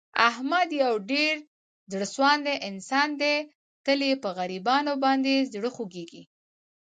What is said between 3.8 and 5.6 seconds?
تل یې په غریبانو باندې